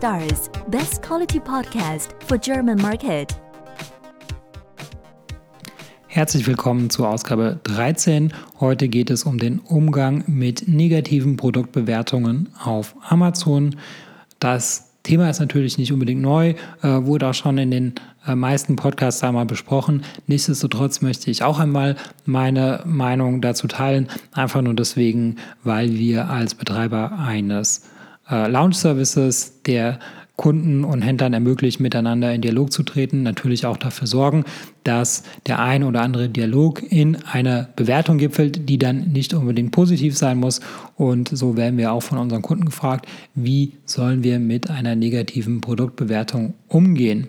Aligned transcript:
Stars, 0.00 0.50
best 0.68 1.02
quality 1.02 1.38
podcast 1.38 2.14
for 2.26 2.38
German 2.38 2.80
market. 2.80 3.36
Herzlich 6.06 6.46
willkommen 6.46 6.88
zur 6.88 7.10
Ausgabe 7.10 7.60
13. 7.64 8.32
Heute 8.60 8.88
geht 8.88 9.10
es 9.10 9.24
um 9.24 9.36
den 9.36 9.58
Umgang 9.58 10.24
mit 10.26 10.66
negativen 10.66 11.36
Produktbewertungen 11.36 12.48
auf 12.64 12.94
Amazon. 13.10 13.76
Das 14.38 14.90
Thema 15.02 15.28
ist 15.28 15.38
natürlich 15.38 15.76
nicht 15.76 15.92
unbedingt 15.92 16.22
neu, 16.22 16.54
äh, 16.80 16.88
wurde 16.88 17.28
auch 17.28 17.34
schon 17.34 17.58
in 17.58 17.70
den 17.70 17.94
äh, 18.26 18.34
meisten 18.34 18.76
Podcasts 18.76 19.22
einmal 19.22 19.44
besprochen. 19.44 20.02
Nichtsdestotrotz 20.26 21.02
möchte 21.02 21.30
ich 21.30 21.42
auch 21.42 21.58
einmal 21.58 21.96
meine 22.24 22.80
Meinung 22.86 23.42
dazu 23.42 23.68
teilen, 23.68 24.08
einfach 24.32 24.62
nur 24.62 24.72
deswegen, 24.72 25.36
weil 25.62 25.92
wir 25.98 26.30
als 26.30 26.54
Betreiber 26.54 27.18
eines 27.18 27.82
äh, 28.30 28.48
Launch-Services, 28.48 29.62
der 29.66 29.98
Kunden 30.40 30.84
und 30.84 31.02
Händlern 31.02 31.34
ermöglicht, 31.34 31.80
miteinander 31.80 32.32
in 32.32 32.40
Dialog 32.40 32.72
zu 32.72 32.82
treten, 32.82 33.22
natürlich 33.22 33.66
auch 33.66 33.76
dafür 33.76 34.06
sorgen, 34.06 34.44
dass 34.84 35.22
der 35.46 35.58
ein 35.58 35.84
oder 35.84 36.00
andere 36.00 36.30
Dialog 36.30 36.82
in 36.82 37.16
einer 37.26 37.68
Bewertung 37.76 38.16
gipfelt, 38.16 38.66
die 38.66 38.78
dann 38.78 39.12
nicht 39.12 39.34
unbedingt 39.34 39.70
positiv 39.70 40.16
sein 40.16 40.38
muss. 40.38 40.60
Und 40.96 41.28
so 41.28 41.58
werden 41.58 41.76
wir 41.76 41.92
auch 41.92 42.02
von 42.02 42.16
unseren 42.16 42.40
Kunden 42.40 42.64
gefragt, 42.64 43.06
wie 43.34 43.72
sollen 43.84 44.24
wir 44.24 44.38
mit 44.38 44.70
einer 44.70 44.96
negativen 44.96 45.60
Produktbewertung 45.60 46.54
umgehen. 46.68 47.28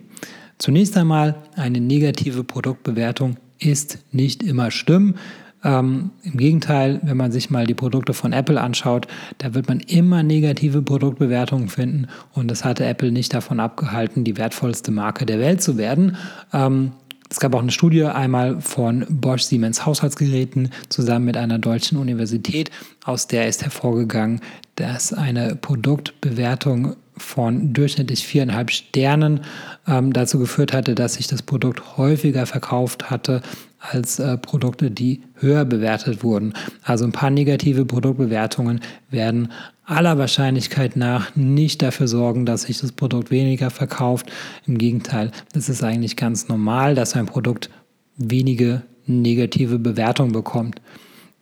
Zunächst 0.58 0.96
einmal, 0.96 1.36
eine 1.58 1.82
negative 1.82 2.46
Produktbewertung 2.46 3.36
ist 3.60 4.00
nicht 4.14 4.42
immer 4.42 4.72
schlimm. 4.72 5.16
Ähm, 5.64 6.12
Im 6.24 6.38
Gegenteil, 6.38 7.00
wenn 7.04 7.18
man 7.18 7.32
sich 7.32 7.50
mal 7.50 7.68
die 7.68 7.74
Produkte 7.74 8.14
von 8.14 8.34
Apple 8.34 8.60
anschaut, 8.60 9.08
da 9.38 9.54
wird 9.54 9.68
man 9.68 9.80
immer 9.80 10.24
negative 10.24 10.82
Produktbewertungen 10.82 11.70
finden 11.70 12.08
und 12.34 12.50
das 12.50 12.66
hatte 12.66 12.86
Apple 12.86 13.12
nicht 13.12 13.34
davon 13.34 13.60
abgehalten, 13.60 14.24
die 14.24 14.38
wertvollste 14.38 14.92
Marke 14.92 15.26
der 15.26 15.40
Welt 15.40 15.62
zu 15.62 15.78
werden. 15.78 16.18
Ähm, 16.52 16.94
es 17.30 17.40
gab 17.40 17.56
auch 17.56 17.62
eine 17.62 17.72
Studie 17.72 18.04
einmal 18.04 18.60
von 18.60 19.06
Bosch 19.10 19.44
Siemens 19.44 19.86
Haushaltsgeräten 19.86 20.70
zusammen 20.90 21.26
mit 21.26 21.38
einer 21.38 21.60
deutschen 21.60 21.98
Universität, 21.98 22.70
aus 23.06 23.28
der 23.28 23.48
ist 23.48 23.64
hervorgegangen, 23.64 24.42
dass 24.76 25.14
eine 25.14 25.56
Produktbewertung 25.56 26.98
von 27.22 27.74
durchschnittlich 27.74 28.26
viereinhalb 28.26 28.72
Sternen 28.72 29.42
ähm, 29.88 30.14
dazu 30.14 30.40
geführt 30.40 30.74
hatte, 30.74 30.96
dass 30.96 31.16
sich 31.16 31.28
das 31.28 31.42
Produkt 31.42 31.98
häufiger 31.98 32.46
verkauft 32.46 33.10
hatte 33.10 33.42
als 33.80 34.20
äh, 34.20 34.38
Produkte, 34.38 34.92
die 34.92 35.22
höher 35.36 35.66
bewertet 35.66 36.24
wurden. 36.24 36.54
Also 36.84 37.06
ein 37.06 37.12
paar 37.12 37.30
negative 37.32 37.86
Produktbewertungen 37.86 38.82
werden 39.10 39.52
aller 39.86 40.18
Wahrscheinlichkeit 40.18 40.96
nach 40.96 41.36
nicht 41.36 41.82
dafür 41.82 42.08
sorgen, 42.08 42.46
dass 42.46 42.64
sich 42.64 42.80
das 42.80 42.92
Produkt 42.92 43.32
weniger 43.32 43.70
verkauft. 43.70 44.32
Im 44.68 44.78
Gegenteil, 44.78 45.32
es 45.54 45.68
ist 45.68 45.84
eigentlich 45.84 46.16
ganz 46.16 46.48
normal, 46.48 46.96
dass 46.96 47.16
ein 47.16 47.26
Produkt 47.26 47.70
wenige 48.18 48.84
negative 49.08 49.80
Bewertungen 49.80 50.32
bekommt. 50.32 50.80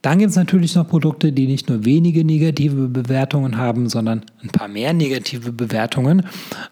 Dann 0.02 0.20
gibt 0.20 0.32
es 0.32 0.38
natürlich 0.38 0.76
noch 0.76 0.88
Produkte, 0.88 1.32
die 1.32 1.48
nicht 1.48 1.70
nur 1.70 1.84
wenige 1.84 2.24
negative 2.24 2.88
Bewertungen 2.88 3.58
haben, 3.58 3.90
sondern 3.90 4.24
ein 4.42 4.50
paar 4.50 4.68
mehr 4.68 4.94
negative 4.94 5.52
Bewertungen. 5.52 6.26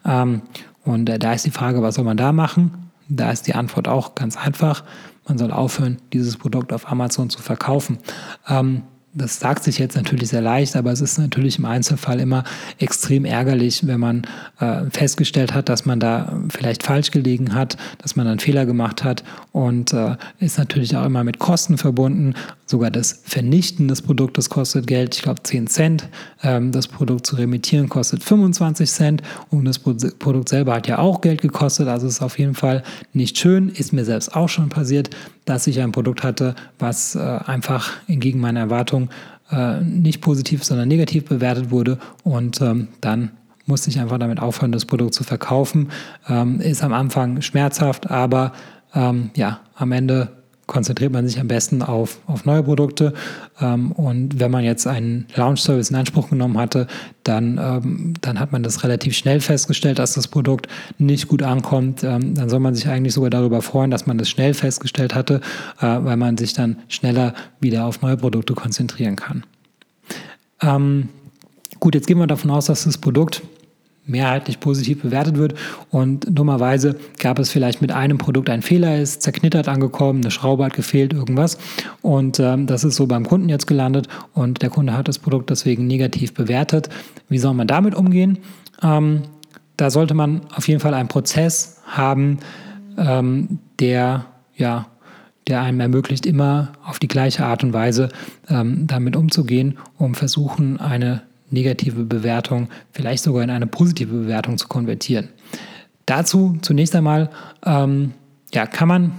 Ähm, 0.06 0.42
und 0.86 1.10
äh, 1.10 1.20
da 1.20 1.34
ist 1.34 1.46
die 1.46 1.52
Frage, 1.52 1.82
was 1.82 1.96
soll 1.96 2.06
man 2.06 2.18
da 2.18 2.32
machen? 2.32 2.90
Da 3.10 3.32
ist 3.32 3.48
die 3.48 3.56
Antwort 3.56 3.88
auch 3.88 4.16
ganz 4.16 4.38
einfach. 4.38 4.84
Man 5.28 5.38
soll 5.38 5.52
aufhören, 5.52 5.98
dieses 6.14 6.38
Produkt 6.38 6.72
auf 6.72 6.90
Amazon 6.90 7.30
zu 7.30 7.42
verkaufen. 7.42 8.00
Das 9.18 9.40
sagt 9.40 9.64
sich 9.64 9.80
jetzt 9.80 9.96
natürlich 9.96 10.30
sehr 10.30 10.42
leicht, 10.42 10.76
aber 10.76 10.92
es 10.92 11.02
ist 11.02 11.18
natürlich 11.18 11.58
im 11.58 11.66
Einzelfall 11.66 12.20
immer 12.20 12.44
extrem 12.78 13.26
ärgerlich, 13.26 13.88
wenn 13.88 14.00
man 14.00 14.28
äh, 14.60 14.84
festgestellt 14.92 15.56
hat, 15.56 15.70
dass 15.70 15.86
man 15.86 16.00
da 16.00 16.40
vielleicht 16.50 16.84
falsch 16.84 17.10
gelegen 17.10 17.56
hat, 17.56 17.78
dass 17.98 18.16
man 18.16 18.28
einen 18.28 18.40
Fehler 18.40 18.68
gemacht 18.68 19.04
hat 19.04 19.24
und 19.54 19.92
äh, 19.92 20.18
ist 20.40 20.60
natürlich 20.60 20.96
auch 20.96 21.06
immer 21.06 21.24
mit 21.24 21.40
Kosten 21.40 21.80
verbunden. 21.80 22.36
Sogar 22.68 22.92
das 22.92 23.22
Vernichten 23.24 23.88
des 23.88 24.04
Produktes 24.04 24.52
kostet 24.52 24.86
Geld, 24.86 25.16
ich 25.16 25.24
glaube 25.24 25.42
10 25.42 25.66
Cent. 25.66 26.10
Ähm, 26.44 26.72
das 26.72 26.88
Produkt 26.88 27.26
zu 27.26 27.38
remittieren 27.38 27.90
kostet 27.90 28.24
25 28.24 28.88
Cent 28.88 29.24
und 29.50 29.66
das 29.66 29.80
Produkt 29.80 30.50
selber 30.50 30.76
hat 30.76 30.88
ja 30.88 31.00
auch 31.00 31.22
Geld 31.22 31.42
gekostet, 31.42 31.88
also 31.88 32.06
ist 32.06 32.22
auf 32.22 32.38
jeden 32.38 32.54
Fall 32.54 32.84
nicht 33.14 33.40
schön. 33.40 33.70
Ist 33.70 33.94
mir 33.94 34.06
selbst 34.06 34.36
auch 34.36 34.50
schon 34.50 34.70
passiert, 34.70 35.10
dass 35.48 35.66
ich 35.66 35.82
ein 35.82 35.92
Produkt 35.92 36.24
hatte, 36.24 36.54
was 36.78 37.16
äh, 37.16 37.20
einfach 37.20 37.94
entgegen 38.08 38.40
meiner 38.40 38.60
Erwartung 38.60 39.10
äh, 39.50 39.82
nicht 39.82 40.22
positiv, 40.22 40.64
sondern 40.64 40.88
negativ 40.88 41.26
bewertet 41.26 41.72
wurde 41.72 41.98
und 42.24 42.62
ähm, 42.62 42.90
dann 43.02 43.32
musste 43.66 43.90
ich 43.90 44.00
einfach 44.00 44.18
damit 44.18 44.40
aufhören, 44.40 44.72
das 44.72 44.86
Produkt 44.86 45.14
zu 45.14 45.24
verkaufen. 45.24 45.90
Ähm, 46.30 46.62
ist 46.62 46.84
am 46.84 46.94
Anfang 46.94 47.42
schmerzhaft, 47.42 48.10
aber 48.10 48.54
ähm, 48.96 49.30
ja, 49.36 49.60
am 49.76 49.92
Ende 49.92 50.37
konzentriert 50.68 51.14
man 51.14 51.26
sich 51.28 51.40
am 51.40 51.48
besten 51.48 51.82
auf, 51.82 52.20
auf 52.28 52.46
neue 52.46 52.62
Produkte. 52.62 53.14
Ähm, 53.60 53.92
und 53.94 54.40
wenn 54.40 54.52
man 54.52 54.64
jetzt 54.64 54.86
einen 54.86 55.26
Launch-Service 55.34 55.90
in 55.90 55.96
Anspruch 55.96 56.30
genommen 56.30 56.58
hatte, 56.58 56.88
dann, 57.24 57.58
ähm, 57.58 58.14
dann 58.22 58.40
hat 58.40 58.52
man 58.52 58.64
das 58.64 58.84
relativ 58.84 59.16
schnell 59.16 59.40
festgestellt, 59.40 59.98
dass 59.98 60.14
das 60.14 60.28
Produkt 60.28 60.68
nicht 60.98 61.30
gut 61.30 61.42
ankommt. 61.42 62.04
Ähm, 62.04 62.36
dann 62.36 62.50
soll 62.50 62.60
man 62.60 62.76
sich 62.76 62.88
eigentlich 62.88 63.14
sogar 63.14 63.30
darüber 63.30 63.62
freuen, 63.62 63.92
dass 63.92 64.06
man 64.06 64.18
das 64.18 64.30
schnell 64.30 64.54
festgestellt 64.54 65.16
hatte, 65.16 65.42
äh, 65.80 65.86
weil 65.86 66.18
man 66.18 66.38
sich 66.38 66.54
dann 66.54 66.78
schneller 66.90 67.34
wieder 67.60 67.86
auf 67.86 68.02
neue 68.02 68.18
Produkte 68.18 68.54
konzentrieren 68.54 69.16
kann. 69.16 69.44
Ähm, 70.62 71.10
gut, 71.80 71.96
jetzt 71.96 72.08
gehen 72.08 72.18
wir 72.18 72.28
davon 72.28 72.52
aus, 72.52 72.66
dass 72.66 72.84
das 72.84 72.98
Produkt 72.98 73.42
mehrheitlich 74.08 74.60
positiv 74.60 75.02
bewertet 75.02 75.38
wird. 75.38 75.54
Und 75.90 76.26
dummerweise 76.30 76.96
gab 77.20 77.40
es 77.40 77.50
vielleicht 77.50 77.82
mit 77.82 77.92
einem 77.92 78.18
Produkt 78.18 78.50
einen 78.50 78.62
Fehler, 78.62 79.00
ist 79.00 79.22
zerknittert 79.22 79.68
angekommen, 79.68 80.22
eine 80.22 80.32
Schraube 80.32 80.66
hat 80.66 80.74
gefehlt, 80.74 81.14
irgendwas. 81.14 81.58
Und 82.02 82.40
ähm, 82.40 82.68
das 82.68 82.84
ist 82.84 82.96
so 82.96 83.06
beim 83.08 83.28
Kunden 83.28 83.50
jetzt 83.50 83.68
gelandet 83.68 84.08
und 84.34 84.62
der 84.62 84.70
Kunde 84.70 84.94
hat 84.94 85.08
das 85.08 85.20
Produkt 85.20 85.50
deswegen 85.50 85.88
negativ 85.88 86.34
bewertet. 86.34 86.90
Wie 87.30 87.38
soll 87.38 87.54
man 87.54 87.68
damit 87.68 87.96
umgehen? 87.96 88.40
Ähm, 88.82 89.24
da 89.76 89.92
sollte 89.92 90.14
man 90.14 90.42
auf 90.56 90.68
jeden 90.68 90.80
Fall 90.80 90.94
einen 90.94 91.10
Prozess 91.10 91.82
haben, 91.86 92.40
ähm, 92.98 93.60
der 93.80 94.26
ja 94.56 94.88
der 95.48 95.62
einem 95.62 95.80
ermöglicht, 95.80 96.26
immer 96.26 96.74
auf 96.84 97.00
die 97.00 97.08
gleiche 97.08 97.46
Art 97.46 97.64
und 97.64 97.74
Weise 97.74 98.10
ähm, 98.50 98.86
damit 98.88 99.16
umzugehen, 99.16 99.78
um 99.98 100.14
versuchen, 100.14 100.80
eine 100.80 101.22
negative 101.50 102.04
Bewertung 102.04 102.70
vielleicht 102.92 103.24
sogar 103.24 103.44
in 103.44 103.50
eine 103.50 103.68
positive 103.68 104.14
Bewertung 104.14 104.58
zu 104.58 104.68
konvertieren. 104.68 105.30
Dazu 106.06 106.58
zunächst 106.62 106.96
einmal 106.96 107.30
ähm, 107.66 108.14
ja, 108.54 108.66
kann 108.66 108.88
man 108.88 109.12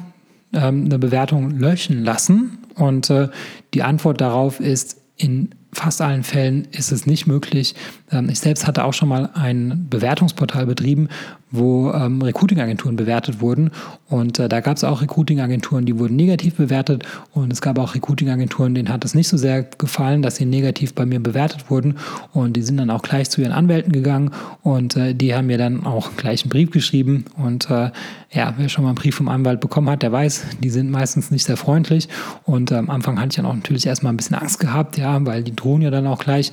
ähm, 0.52 0.86
eine 0.86 0.98
Bewertung 0.98 1.50
löschen 1.58 2.04
lassen 2.04 2.58
und 2.74 3.10
äh, 3.10 3.28
die 3.74 3.82
Antwort 3.82 4.20
darauf 4.20 4.60
ist 4.60 5.00
in 5.16 5.50
fast 5.72 6.00
allen 6.00 6.22
Fällen 6.22 6.66
ist 6.72 6.92
es 6.92 7.06
nicht 7.06 7.26
möglich. 7.26 7.74
Ähm, 8.10 8.28
ich 8.30 8.40
selbst 8.40 8.66
hatte 8.66 8.84
auch 8.84 8.94
schon 8.94 9.08
mal 9.08 9.30
ein 9.34 9.86
Bewertungsportal 9.90 10.66
betrieben, 10.66 11.08
wo 11.50 11.90
ähm, 11.92 12.20
Recruiting-Agenturen 12.22 12.96
bewertet 12.96 13.40
wurden. 13.40 13.70
Und 14.08 14.38
äh, 14.38 14.48
da 14.48 14.60
gab 14.60 14.76
es 14.76 14.84
auch 14.84 15.00
Recruiting-Agenturen, 15.00 15.86
die 15.86 15.98
wurden 15.98 16.16
negativ 16.16 16.56
bewertet. 16.56 17.04
Und 17.32 17.52
es 17.52 17.60
gab 17.60 17.78
auch 17.78 17.94
Recruiting-Agenturen, 17.94 18.74
denen 18.74 18.88
hat 18.88 19.04
es 19.04 19.14
nicht 19.14 19.28
so 19.28 19.36
sehr 19.36 19.62
gefallen, 19.62 20.22
dass 20.22 20.36
sie 20.36 20.44
negativ 20.44 20.94
bei 20.94 21.06
mir 21.06 21.20
bewertet 21.20 21.70
wurden. 21.70 21.96
Und 22.32 22.54
die 22.54 22.62
sind 22.62 22.76
dann 22.76 22.90
auch 22.90 23.02
gleich 23.02 23.30
zu 23.30 23.40
ihren 23.40 23.52
Anwälten 23.52 23.92
gegangen 23.92 24.30
und 24.62 24.96
äh, 24.96 25.14
die 25.14 25.34
haben 25.34 25.46
mir 25.46 25.58
dann 25.58 25.86
auch 25.86 26.16
gleich 26.16 26.42
einen 26.42 26.50
Brief 26.50 26.70
geschrieben. 26.70 27.24
Und 27.36 27.70
äh, 27.70 27.90
ja, 28.30 28.54
wer 28.56 28.68
schon 28.68 28.84
mal 28.84 28.90
einen 28.90 28.96
Brief 28.96 29.16
vom 29.16 29.28
Anwalt 29.28 29.60
bekommen 29.60 29.88
hat, 29.88 30.02
der 30.02 30.12
weiß, 30.12 30.44
die 30.62 30.70
sind 30.70 30.90
meistens 30.90 31.30
nicht 31.30 31.44
sehr 31.44 31.56
freundlich. 31.56 32.08
Und 32.44 32.70
äh, 32.70 32.76
am 32.76 32.90
Anfang 32.90 33.18
hatte 33.18 33.28
ich 33.30 33.36
dann 33.36 33.46
auch 33.46 33.54
natürlich 33.54 33.86
erstmal 33.86 34.12
ein 34.12 34.16
bisschen 34.16 34.36
Angst 34.36 34.60
gehabt, 34.60 34.98
ja, 34.98 35.24
weil 35.24 35.42
die 35.42 35.56
drohen 35.56 35.82
ja 35.82 35.90
dann 35.90 36.06
auch 36.06 36.18
gleich 36.18 36.52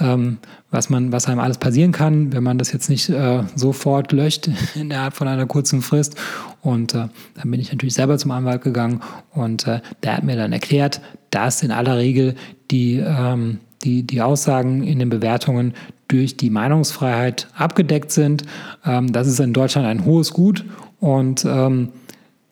ähm, 0.00 0.38
was, 0.70 0.90
man, 0.90 1.12
was 1.12 1.26
einem 1.26 1.40
alles 1.40 1.58
passieren 1.58 1.92
kann, 1.92 2.32
wenn 2.32 2.42
man 2.42 2.58
das 2.58 2.72
jetzt 2.72 2.90
nicht 2.90 3.08
äh, 3.08 3.42
sofort 3.54 4.12
löscht 4.12 4.48
innerhalb 4.74 5.14
von 5.14 5.28
einer 5.28 5.46
kurzen 5.46 5.82
Frist. 5.82 6.16
Und 6.62 6.94
äh, 6.94 7.08
dann 7.34 7.50
bin 7.50 7.60
ich 7.60 7.72
natürlich 7.72 7.94
selber 7.94 8.18
zum 8.18 8.30
Anwalt 8.30 8.62
gegangen 8.62 9.00
und 9.32 9.66
äh, 9.66 9.80
der 10.02 10.16
hat 10.16 10.24
mir 10.24 10.36
dann 10.36 10.52
erklärt, 10.52 11.00
dass 11.30 11.62
in 11.62 11.70
aller 11.70 11.96
Regel 11.96 12.34
die, 12.70 12.96
ähm, 12.96 13.60
die, 13.84 14.02
die 14.02 14.22
Aussagen 14.22 14.82
in 14.82 14.98
den 14.98 15.08
Bewertungen 15.08 15.74
durch 16.08 16.36
die 16.36 16.50
Meinungsfreiheit 16.50 17.48
abgedeckt 17.56 18.10
sind. 18.10 18.44
Ähm, 18.84 19.12
das 19.12 19.26
ist 19.26 19.40
in 19.40 19.52
Deutschland 19.52 19.86
ein 19.86 20.04
hohes 20.04 20.32
Gut 20.32 20.64
und 21.00 21.44
ähm, 21.44 21.90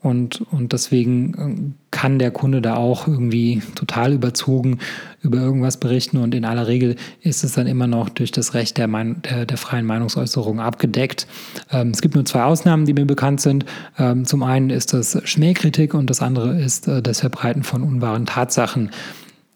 und, 0.05 0.43
und 0.53 0.75
deswegen 0.75 1.35
äh, 1.35 1.84
kann 2.05 2.19
der 2.19 2.33
Kunde 2.33 2.61
da 2.61 2.77
auch 2.77 3.09
irgendwie 3.09 3.63
total 3.77 4.13
überzogen 4.13 4.79
über 5.23 5.39
irgendwas 5.39 5.79
berichten. 5.79 6.19
Und 6.19 6.35
in 6.35 6.45
aller 6.45 6.67
Regel 6.67 6.97
ist 7.23 7.45
es 7.45 7.53
dann 7.53 7.67
immer 7.67 7.87
noch 7.87 8.11
durch 8.11 8.31
das 8.31 8.53
Recht 8.53 8.77
der, 8.77 8.89
mein, 8.89 9.23
der, 9.23 9.47
der 9.47 9.57
freien 9.57 9.87
Meinungsäußerung 9.87 10.61
abgedeckt. 10.61 11.27
Ähm, 11.71 11.93
es 11.93 12.03
gibt 12.03 12.15
nur 12.15 12.27
zwei 12.27 12.43
Ausnahmen, 12.43 12.85
die 12.85 12.93
mir 12.93 13.07
bekannt 13.07 13.41
sind. 13.41 13.65
Ähm, 13.99 14.27
zum 14.27 14.43
einen 14.43 14.69
ist 14.69 14.93
das 14.93 15.19
Schmähkritik 15.25 15.95
und 15.95 16.11
das 16.11 16.21
andere 16.21 16.61
ist 16.61 16.89
äh, 16.89 17.01
das 17.01 17.21
Verbreiten 17.21 17.63
von 17.63 17.83
unwahren 17.83 18.27
Tatsachen. 18.27 18.91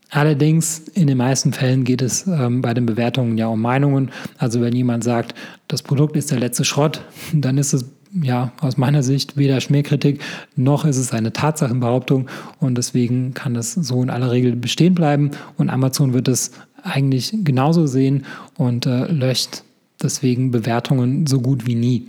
Allerdings 0.09 0.79
in 0.79 1.07
den 1.07 1.19
meisten 1.19 1.53
Fällen 1.53 1.85
geht 1.85 2.01
es 2.01 2.27
ähm, 2.27 2.63
bei 2.63 2.73
den 2.73 2.87
Bewertungen 2.87 3.37
ja 3.37 3.49
um 3.49 3.61
Meinungen. 3.61 4.11
Also 4.39 4.63
wenn 4.63 4.75
jemand 4.75 5.05
sagt, 5.05 5.35
das 5.69 5.83
Produkt 5.83 6.17
ist 6.17 6.31
der 6.31 6.39
letzte 6.39 6.65
Schrott, 6.65 7.03
dann 7.35 7.59
ist 7.59 7.75
es 7.75 7.85
ja 8.13 8.53
aus 8.61 8.77
meiner 8.77 9.03
Sicht 9.03 9.37
weder 9.37 9.61
Schmähkritik 9.61 10.21
noch 10.57 10.85
ist 10.85 10.97
es 10.97 11.13
eine 11.13 11.33
Tatsachenbehauptung 11.33 12.29
und 12.61 12.77
deswegen 12.77 13.35
kann 13.35 13.57
es 13.57 13.75
so 13.75 14.03
in 14.03 14.11
aller 14.11 14.31
Regel 14.31 14.57
bestehen 14.57 14.95
bleiben 14.95 15.31
und 15.57 15.71
Amazon 15.71 16.15
wird 16.15 16.29
es 16.29 16.53
eigentlich 16.83 17.33
genauso 17.45 17.87
sehen 17.87 18.25
und 18.57 18.87
äh, 18.87 19.07
löscht 19.07 19.63
deswegen 20.03 20.51
Bewertungen 20.51 21.27
so 21.27 21.41
gut 21.41 21.67
wie 21.67 21.75
nie. 21.75 22.09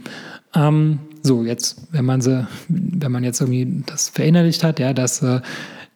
Ähm, 0.55 0.99
so, 1.21 1.43
jetzt, 1.43 1.87
wenn 1.91 2.05
man 2.05 2.21
sie, 2.21 2.47
wenn 2.67 3.11
man 3.11 3.23
jetzt 3.23 3.41
irgendwie 3.41 3.83
das 3.85 4.09
verinnerlicht 4.09 4.63
hat, 4.63 4.79
ja, 4.79 4.93
dass 4.93 5.21
äh, 5.21 5.41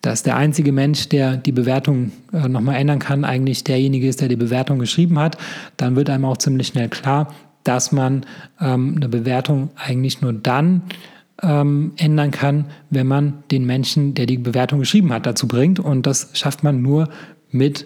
dass 0.03 0.21
der 0.21 0.35
einzige 0.35 0.73
Mensch, 0.73 1.07
der 1.07 1.37
die 1.37 1.53
Bewertung 1.53 2.11
äh, 2.33 2.49
nochmal 2.49 2.75
ändern 2.75 2.99
kann, 2.99 3.23
eigentlich 3.23 3.63
derjenige 3.63 4.09
ist, 4.09 4.19
der 4.19 4.27
die 4.27 4.35
Bewertung 4.35 4.77
geschrieben 4.77 5.17
hat, 5.17 5.37
dann 5.77 5.95
wird 5.95 6.09
einem 6.09 6.25
auch 6.25 6.35
ziemlich 6.35 6.67
schnell 6.67 6.89
klar, 6.89 7.33
dass 7.63 7.91
man 7.91 8.25
ähm, 8.59 8.93
eine 8.97 9.09
Bewertung 9.09 9.69
eigentlich 9.75 10.21
nur 10.21 10.33
dann 10.33 10.81
ähm, 11.41 11.93
ändern 11.97 12.31
kann, 12.31 12.65
wenn 12.89 13.07
man 13.07 13.43
den 13.51 13.65
Menschen, 13.65 14.13
der 14.13 14.25
die 14.25 14.37
Bewertung 14.37 14.79
geschrieben 14.79 15.11
hat, 15.11 15.25
dazu 15.25 15.47
bringt. 15.47 15.79
Und 15.79 16.05
das 16.05 16.29
schafft 16.33 16.63
man 16.63 16.81
nur 16.81 17.09
mit 17.51 17.85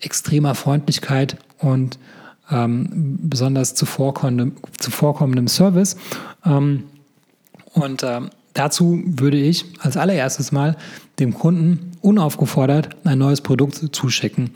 extremer 0.00 0.54
Freundlichkeit 0.54 1.36
und 1.58 1.98
ähm, 2.50 3.18
besonders 3.22 3.74
zuvorkommendem, 3.74 4.52
zuvorkommendem 4.78 5.48
Service. 5.48 5.96
Ähm, 6.44 6.84
und 7.72 8.02
ähm, 8.02 8.30
Dazu 8.56 9.02
würde 9.04 9.36
ich 9.36 9.66
als 9.80 9.98
allererstes 9.98 10.50
mal 10.50 10.76
dem 11.18 11.34
Kunden 11.34 11.92
unaufgefordert 12.00 12.88
ein 13.04 13.18
neues 13.18 13.42
Produkt 13.42 13.94
zuschicken. 13.94 14.50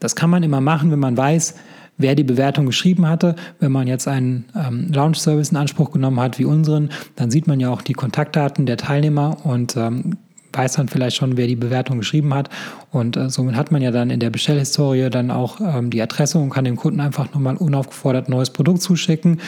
Das 0.00 0.16
kann 0.16 0.28
man 0.28 0.42
immer 0.42 0.60
machen, 0.60 0.90
wenn 0.90 0.98
man 0.98 1.16
weiß, 1.16 1.54
wer 1.98 2.14
die 2.14 2.24
Bewertung 2.24 2.66
geschrieben 2.66 3.06
hatte. 3.08 3.36
Wenn 3.60 3.72
man 3.72 3.86
jetzt 3.86 4.08
einen 4.08 4.46
ähm, 4.56 4.90
Launch-Service 4.92 5.50
in 5.50 5.56
Anspruch 5.56 5.90
genommen 5.90 6.20
hat 6.20 6.38
wie 6.38 6.44
unseren, 6.44 6.90
dann 7.16 7.30
sieht 7.30 7.46
man 7.46 7.60
ja 7.60 7.70
auch 7.70 7.82
die 7.82 7.92
Kontaktdaten 7.92 8.66
der 8.66 8.76
Teilnehmer 8.76 9.38
und 9.44 9.76
ähm, 9.76 10.16
weiß 10.52 10.74
dann 10.74 10.88
vielleicht 10.88 11.16
schon, 11.16 11.36
wer 11.36 11.46
die 11.46 11.56
Bewertung 11.56 11.98
geschrieben 11.98 12.32
hat. 12.34 12.48
Und 12.90 13.16
äh, 13.16 13.28
somit 13.28 13.56
hat 13.56 13.72
man 13.72 13.82
ja 13.82 13.90
dann 13.90 14.10
in 14.10 14.20
der 14.20 14.30
Bestellhistorie 14.30 15.10
dann 15.10 15.30
auch 15.30 15.60
ähm, 15.60 15.90
die 15.90 16.00
Adresse 16.00 16.38
und 16.38 16.50
kann 16.50 16.64
dem 16.64 16.76
Kunden 16.76 17.00
einfach 17.00 17.32
nochmal 17.32 17.56
unaufgefordert 17.56 18.28
neues 18.28 18.50
Produkt 18.50 18.82
zuschicken. 18.82 19.40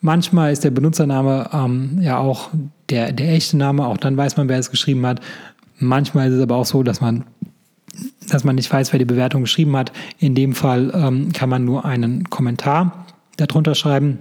Manchmal 0.00 0.52
ist 0.52 0.64
der 0.64 0.70
Benutzername 0.70 1.48
ähm, 1.52 1.98
ja 2.00 2.18
auch 2.18 2.50
der, 2.90 3.12
der 3.12 3.32
echte 3.32 3.56
Name, 3.56 3.86
auch 3.86 3.96
dann 3.96 4.16
weiß 4.16 4.36
man, 4.36 4.48
wer 4.48 4.58
es 4.58 4.70
geschrieben 4.70 5.06
hat. 5.06 5.20
Manchmal 5.78 6.28
ist 6.28 6.34
es 6.34 6.42
aber 6.42 6.56
auch 6.56 6.66
so, 6.66 6.82
dass 6.82 7.00
man, 7.00 7.24
dass 8.28 8.44
man 8.44 8.56
nicht 8.56 8.72
weiß, 8.72 8.92
wer 8.92 8.98
die 8.98 9.04
Bewertung 9.04 9.42
geschrieben 9.42 9.76
hat. 9.76 9.92
In 10.18 10.34
dem 10.34 10.54
Fall 10.54 10.90
ähm, 10.94 11.32
kann 11.32 11.48
man 11.48 11.64
nur 11.64 11.84
einen 11.84 12.30
Kommentar 12.30 13.06
darunter 13.36 13.74
schreiben. 13.74 14.18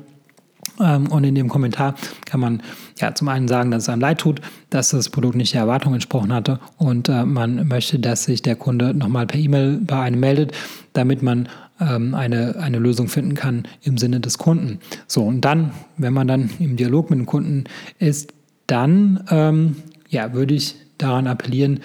Ähm, 0.80 1.08
und 1.12 1.24
in 1.24 1.36
dem 1.36 1.50
Kommentar 1.50 1.96
kann 2.26 2.40
man 2.40 2.62
ja 3.00 3.14
zum 3.14 3.28
einen 3.28 3.48
sagen, 3.48 3.72
dass 3.72 3.84
es 3.84 3.90
einem 3.90 4.02
leid 4.02 4.20
tut, 4.20 4.42
dass 4.70 4.90
das 4.90 5.10
Produkt 5.10 5.36
nicht 5.36 5.54
der 5.54 5.62
Erwartung 5.62 5.94
entsprochen 5.94 6.34
hatte 6.34 6.60
und 6.78 7.10
äh, 7.10 7.26
man 7.26 7.68
möchte, 7.68 8.00
dass 8.00 8.24
sich 8.24 8.42
der 8.42 8.56
Kunde 8.56 8.94
nochmal 8.94 9.28
per 9.28 9.40
E-Mail 9.40 9.80
bei 9.82 10.02
einem 10.02 10.20
meldet, 10.20 10.54
damit 10.94 11.22
man 11.22 11.50
ähm, 11.80 12.16
eine, 12.16 12.56
eine 12.60 12.80
Lösung 12.80 13.08
finden 13.08 13.36
kann 13.36 13.64
im 13.82 13.98
Sinne 13.98 14.20
des 14.20 14.38
Kunden. 14.38 14.80
So, 15.08 15.24
und 15.24 15.42
dann, 15.42 15.72
wenn 15.98 16.14
man 16.14 16.28
dann 16.28 16.50
im 16.60 16.78
Dialog 16.78 17.10
mit 17.10 17.20
dem 17.20 17.26
Kunden 17.26 17.66
ist, 18.00 18.34
dann 18.68 19.24
ähm, 19.30 19.76
ja, 20.10 20.34
würde 20.34 20.54
ich 20.54 20.76
daran 20.98 21.28
appellieren, 21.28 21.82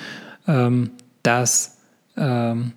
ähm, 0.46 0.90
dass, 1.22 1.77
ähm, 2.18 2.72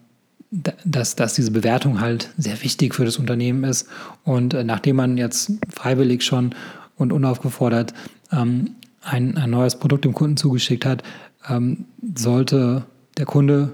dass, 0.52 1.16
dass 1.16 1.34
diese 1.34 1.52
Bewertung 1.52 2.02
halt 2.02 2.30
sehr 2.38 2.62
wichtig 2.62 2.94
für 2.94 3.06
das 3.06 3.18
Unternehmen 3.18 3.64
ist. 3.64 3.88
Und 4.24 4.54
äh, 4.54 4.64
nachdem 4.64 4.98
man 4.98 5.18
jetzt 5.18 5.54
freiwillig 5.70 6.24
schon 6.24 6.54
und 6.98 7.14
unaufgefordert 7.14 7.94
ähm, 8.32 8.76
ein, 9.02 9.38
ein 9.38 9.50
neues 9.50 9.80
Produkt 9.80 10.06
dem 10.06 10.14
Kunden 10.14 10.38
zugeschickt 10.38 10.86
hat, 10.86 11.04
ähm, 11.50 11.86
sollte 12.16 12.84
der 13.18 13.26
Kunde 13.26 13.72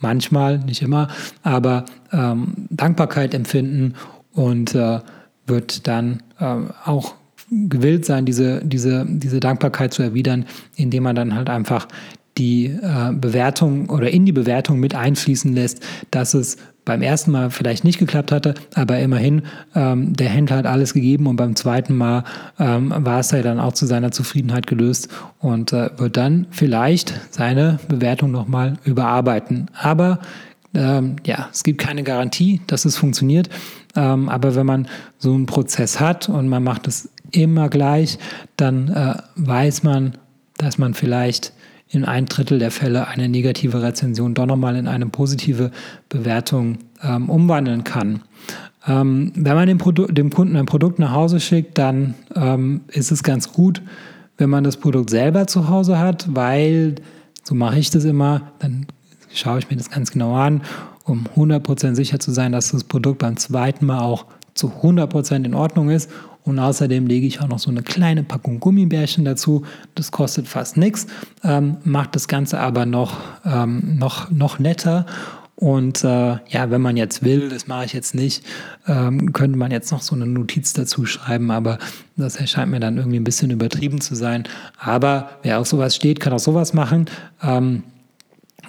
manchmal, 0.00 0.58
nicht 0.58 0.82
immer, 0.82 1.08
aber 1.42 1.84
ähm, 2.12 2.68
Dankbarkeit 2.70 3.34
empfinden 3.34 3.94
und 4.32 4.74
äh, 4.74 5.00
wird 5.46 5.88
dann 5.88 6.22
äh, 6.38 6.56
auch 6.84 7.14
gewillt 7.50 8.04
sein, 8.04 8.26
diese, 8.26 8.62
diese, 8.64 9.06
diese 9.08 9.40
Dankbarkeit 9.40 9.92
zu 9.92 10.02
erwidern, 10.02 10.44
indem 10.76 11.04
man 11.04 11.16
dann 11.16 11.34
halt 11.34 11.48
einfach 11.48 11.88
die 12.38 12.66
äh, 12.66 13.12
Bewertung 13.12 13.90
oder 13.90 14.10
in 14.10 14.24
die 14.24 14.32
Bewertung 14.32 14.78
mit 14.80 14.94
einfließen 14.94 15.52
lässt, 15.54 15.82
dass 16.10 16.34
es 16.34 16.56
beim 16.84 17.02
ersten 17.02 17.32
Mal 17.32 17.50
vielleicht 17.50 17.84
nicht 17.84 17.98
geklappt 17.98 18.32
hatte, 18.32 18.54
aber 18.74 18.98
immerhin, 18.98 19.42
ähm, 19.74 20.14
der 20.14 20.30
Händler 20.30 20.56
hat 20.56 20.66
alles 20.66 20.94
gegeben 20.94 21.26
und 21.26 21.36
beim 21.36 21.54
zweiten 21.54 21.94
Mal 21.94 22.24
ähm, 22.58 22.94
war 22.96 23.20
es 23.20 23.30
ja 23.30 23.42
dann 23.42 23.60
auch 23.60 23.74
zu 23.74 23.84
seiner 23.84 24.10
Zufriedenheit 24.10 24.66
gelöst 24.66 25.08
und 25.38 25.74
äh, 25.74 25.90
wird 25.98 26.16
dann 26.16 26.46
vielleicht 26.50 27.12
seine 27.30 27.78
Bewertung 27.88 28.30
nochmal 28.30 28.78
überarbeiten. 28.84 29.70
Aber 29.74 30.20
ähm, 30.72 31.16
ja, 31.26 31.48
es 31.52 31.62
gibt 31.62 31.78
keine 31.78 32.04
Garantie, 32.04 32.62
dass 32.66 32.86
es 32.86 32.96
funktioniert. 32.96 33.50
Ähm, 33.94 34.30
aber 34.30 34.54
wenn 34.54 34.66
man 34.66 34.88
so 35.18 35.34
einen 35.34 35.44
Prozess 35.44 36.00
hat 36.00 36.30
und 36.30 36.48
man 36.48 36.64
macht 36.64 36.86
es 36.86 37.10
immer 37.32 37.68
gleich, 37.68 38.18
dann 38.56 38.88
äh, 38.88 39.14
weiß 39.36 39.82
man, 39.82 40.14
dass 40.56 40.78
man 40.78 40.94
vielleicht 40.94 41.52
in 41.90 42.04
ein 42.04 42.26
Drittel 42.26 42.58
der 42.58 42.70
Fälle 42.70 43.08
eine 43.08 43.28
negative 43.28 43.82
Rezension 43.82 44.34
doch 44.34 44.46
nochmal 44.46 44.76
in 44.76 44.86
eine 44.86 45.06
positive 45.06 45.70
Bewertung 46.08 46.78
ähm, 47.02 47.30
umwandeln 47.30 47.84
kann. 47.84 48.22
Ähm, 48.86 49.32
wenn 49.34 49.54
man 49.54 49.66
dem, 49.68 49.78
dem, 50.14 50.30
Kunden 50.30 50.56
ein 50.56 50.66
Produkt 50.66 50.98
nach 50.98 51.12
Hause 51.12 51.40
schickt, 51.40 51.78
dann 51.78 52.14
ähm, 52.34 52.82
ist 52.88 53.10
es 53.10 53.22
ganz 53.22 53.52
gut, 53.52 53.82
wenn 54.36 54.50
man 54.50 54.64
das 54.64 54.76
Produkt 54.76 55.10
selber 55.10 55.46
zu 55.46 55.68
Hause 55.68 55.98
hat, 55.98 56.26
weil, 56.34 56.96
so 57.42 57.54
mache 57.54 57.78
ich 57.78 57.90
das 57.90 58.04
immer, 58.04 58.52
dann 58.60 58.86
schaue 59.32 59.58
ich 59.58 59.70
mir 59.70 59.76
das 59.76 59.90
ganz 59.90 60.10
genau 60.10 60.34
an, 60.34 60.62
um 61.04 61.26
100% 61.36 61.94
sicher 61.94 62.20
zu 62.20 62.30
sein, 62.30 62.52
dass 62.52 62.70
das 62.70 62.84
Produkt 62.84 63.18
beim 63.18 63.36
zweiten 63.36 63.86
Mal 63.86 64.00
auch 64.00 64.26
zu 64.58 64.72
100% 64.82 65.44
in 65.44 65.54
Ordnung 65.54 65.88
ist 65.88 66.10
und 66.44 66.58
außerdem 66.58 67.06
lege 67.06 67.26
ich 67.26 67.40
auch 67.40 67.48
noch 67.48 67.58
so 67.58 67.70
eine 67.70 67.82
kleine 67.82 68.22
Packung 68.22 68.58
Gummibärchen 68.58 69.24
dazu. 69.24 69.64
Das 69.94 70.10
kostet 70.10 70.48
fast 70.48 70.76
nichts, 70.76 71.06
ähm, 71.44 71.76
macht 71.84 72.14
das 72.14 72.26
Ganze 72.26 72.58
aber 72.58 72.86
noch, 72.86 73.18
ähm, 73.44 73.98
noch, 73.98 74.30
noch 74.30 74.58
netter. 74.58 75.06
Und 75.56 76.04
äh, 76.04 76.36
ja, 76.48 76.70
wenn 76.70 76.80
man 76.80 76.96
jetzt 76.96 77.24
will, 77.24 77.48
das 77.48 77.66
mache 77.66 77.84
ich 77.84 77.92
jetzt 77.92 78.14
nicht, 78.14 78.44
ähm, 78.86 79.32
könnte 79.32 79.58
man 79.58 79.72
jetzt 79.72 79.90
noch 79.90 80.02
so 80.02 80.14
eine 80.14 80.24
Notiz 80.24 80.72
dazu 80.72 81.04
schreiben, 81.04 81.50
aber 81.50 81.78
das 82.16 82.36
erscheint 82.36 82.70
mir 82.70 82.78
dann 82.78 82.96
irgendwie 82.96 83.18
ein 83.18 83.24
bisschen 83.24 83.50
übertrieben 83.50 84.00
zu 84.00 84.14
sein. 84.14 84.44
Aber 84.78 85.30
wer 85.42 85.58
auf 85.58 85.66
sowas 85.66 85.96
steht, 85.96 86.20
kann 86.20 86.32
auch 86.32 86.38
sowas 86.38 86.74
machen. 86.74 87.06
Ähm, 87.42 87.82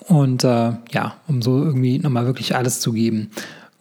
und 0.08 0.44
äh, 0.44 0.72
ja, 0.92 1.16
um 1.28 1.44
so 1.44 1.64
irgendwie 1.64 2.00
nochmal 2.00 2.26
wirklich 2.26 2.56
alles 2.56 2.80
zu 2.80 2.92
geben, 2.92 3.30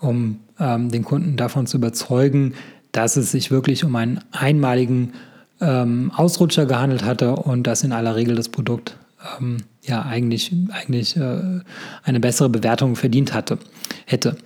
um 0.00 0.40
ähm, 0.58 0.90
den 0.90 1.04
Kunden 1.04 1.36
davon 1.36 1.66
zu 1.66 1.76
überzeugen, 1.76 2.54
dass 2.92 3.16
es 3.16 3.30
sich 3.30 3.50
wirklich 3.50 3.84
um 3.84 3.94
einen 3.96 4.20
einmaligen 4.32 5.12
ähm, 5.60 6.12
Ausrutscher 6.14 6.66
gehandelt 6.66 7.04
hatte 7.04 7.36
und 7.36 7.66
dass 7.66 7.82
in 7.82 7.92
aller 7.92 8.16
Regel 8.16 8.36
das 8.36 8.48
Produkt 8.48 8.96
ähm, 9.38 9.58
ja 9.82 10.02
eigentlich, 10.02 10.52
eigentlich 10.70 11.16
äh, 11.16 11.60
eine 12.04 12.20
bessere 12.20 12.48
Bewertung 12.48 12.96
verdient 12.96 13.34
hatte, 13.34 13.58
hätte. 14.06 14.36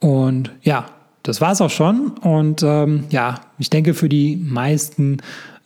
Und 0.00 0.50
ja, 0.62 0.86
das 1.22 1.40
war 1.40 1.52
es 1.52 1.60
auch 1.60 1.70
schon. 1.70 2.08
Und 2.08 2.62
ähm, 2.62 3.04
ja, 3.10 3.40
ich 3.58 3.70
denke, 3.70 3.94
für 3.94 4.08
die 4.08 4.36
meisten 4.36 5.18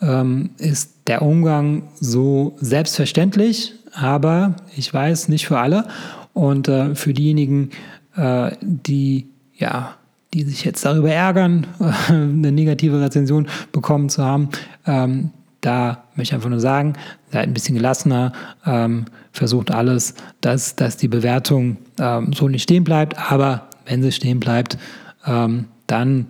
ähm, 0.02 0.50
ist 0.58 0.94
der 1.06 1.22
Umgang 1.22 1.84
so 1.98 2.56
selbstverständlich, 2.60 3.74
aber 3.94 4.56
ich 4.76 4.92
weiß, 4.92 5.28
nicht 5.28 5.46
für 5.46 5.58
alle. 5.58 5.86
Und 6.34 6.68
äh, 6.68 6.94
für 6.94 7.14
diejenigen, 7.14 7.70
äh, 8.16 8.50
die 8.60 9.28
ja 9.56 9.96
die 10.34 10.42
sich 10.42 10.64
jetzt 10.64 10.84
darüber 10.84 11.10
ärgern, 11.10 11.66
eine 12.08 12.52
negative 12.52 13.00
Rezension 13.00 13.48
bekommen 13.72 14.08
zu 14.08 14.22
haben. 14.22 14.50
Ähm, 14.86 15.30
da 15.60 16.04
möchte 16.14 16.32
ich 16.32 16.34
einfach 16.34 16.50
nur 16.50 16.60
sagen, 16.60 16.92
seid 17.32 17.48
ein 17.48 17.54
bisschen 17.54 17.75
gelassener, 17.75 18.32
ähm, 18.66 19.06
versucht 19.32 19.70
alles, 19.70 20.14
dass, 20.40 20.76
dass 20.76 20.96
die 20.96 21.08
Bewertung 21.08 21.78
ähm, 21.98 22.32
so 22.32 22.48
nicht 22.48 22.64
stehen 22.64 22.84
bleibt. 22.84 23.16
Aber 23.32 23.68
wenn 23.86 24.02
sie 24.02 24.12
stehen 24.12 24.38
bleibt, 24.38 24.78
ähm, 25.26 25.66
dann 25.86 26.26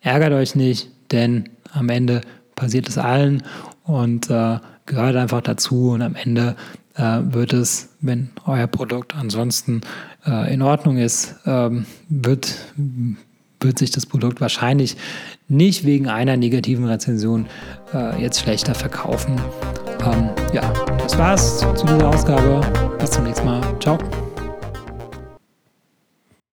ärgert 0.00 0.32
euch 0.32 0.54
nicht, 0.54 0.90
denn 1.10 1.48
am 1.72 1.88
Ende 1.88 2.20
passiert 2.54 2.88
es 2.88 2.98
allen 2.98 3.42
und 3.84 4.30
äh, 4.30 4.58
gehört 4.86 5.16
einfach 5.16 5.40
dazu. 5.40 5.92
Und 5.92 6.02
am 6.02 6.14
Ende 6.14 6.54
wird 6.98 7.52
es, 7.52 7.90
wenn 8.00 8.30
euer 8.44 8.66
Produkt 8.66 9.14
ansonsten 9.14 9.82
äh, 10.26 10.52
in 10.52 10.62
Ordnung 10.62 10.98
ist, 10.98 11.36
ähm, 11.46 11.86
wird 12.08 12.54
wird 13.60 13.78
sich 13.78 13.90
das 13.90 14.06
Produkt 14.06 14.40
wahrscheinlich 14.40 14.96
nicht 15.48 15.84
wegen 15.84 16.08
einer 16.08 16.36
negativen 16.36 16.84
Rezension 16.84 17.46
äh, 17.92 18.20
jetzt 18.22 18.40
schlechter 18.40 18.74
verkaufen. 18.74 19.40
Ähm, 20.04 20.30
ja, 20.52 20.72
das 20.98 21.18
war's 21.18 21.58
zu 21.58 21.86
dieser 21.86 22.08
Ausgabe. 22.08 22.60
Bis 22.98 23.10
zum 23.10 23.24
nächsten 23.24 23.46
Mal. 23.46 23.62
Ciao. 23.80 23.98